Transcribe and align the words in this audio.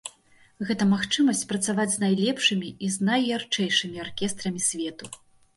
Гэта 0.67 0.85
магчымасць 0.93 1.43
працаваць 1.51 1.93
з 1.95 2.01
найлепшымі 2.05 2.71
і 2.87 2.89
найярчэйшымі 3.11 4.03
аркестрамі 4.07 4.61
свету. 4.71 5.05